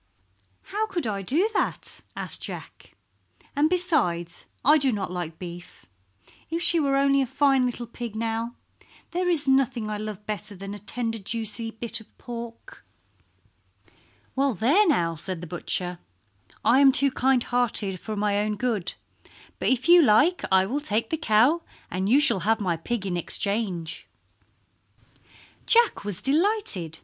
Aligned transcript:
"How 0.73 0.87
could 0.87 1.05
I 1.05 1.21
do 1.21 1.47
that?" 1.53 2.01
asked 2.15 2.41
Jack. 2.41 2.97
"And 3.55 3.69
besides 3.69 4.47
I 4.65 4.79
do 4.79 4.91
not 4.91 5.11
like 5.11 5.37
beef. 5.37 5.85
If 6.49 6.63
she 6.63 6.79
were 6.79 6.97
only 6.97 7.21
a 7.21 7.27
fine 7.27 7.67
little 7.67 7.85
pig, 7.85 8.15
now! 8.15 8.55
There 9.11 9.29
is 9.29 9.47
nothing 9.47 9.91
I 9.91 9.97
love 9.99 10.25
better 10.25 10.55
than 10.55 10.73
a 10.73 10.79
tender 10.79 11.19
juicy 11.19 11.69
bit 11.69 11.99
of 12.01 12.17
pork." 12.17 12.83
"Well, 14.35 14.55
there 14.55 14.87
now!" 14.87 15.13
said 15.13 15.39
the 15.39 15.45
butcher. 15.45 15.99
"I 16.65 16.79
am 16.79 16.91
too 16.91 17.11
kind 17.11 17.43
hearted 17.43 17.99
for 17.99 18.15
my 18.15 18.39
own 18.39 18.55
good, 18.55 18.95
but 19.59 19.67
if 19.69 19.87
you 19.87 20.01
like 20.01 20.41
I 20.51 20.65
will 20.65 20.81
take 20.81 21.11
the 21.11 21.15
cow 21.15 21.61
and 21.91 22.09
you 22.09 22.19
shall 22.19 22.39
have 22.39 22.59
my 22.59 22.75
pig 22.75 23.05
in 23.05 23.17
exchange." 23.17 24.07
Jack 25.67 26.03
was 26.03 26.23
delighted. 26.23 26.97